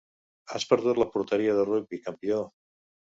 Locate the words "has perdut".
0.53-1.01